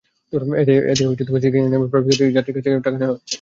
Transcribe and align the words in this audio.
এখানে 0.33 1.39
চেকিংয়ের 1.43 1.71
নামে 1.73 1.87
প্রায় 1.91 2.03
প্রতিটি 2.05 2.35
যাত্রীর 2.35 2.55
কাছ 2.55 2.63
থেকে 2.65 2.85
টাকা 2.85 2.97
নেওয়া 2.97 3.13
হচ্ছে। 3.13 3.29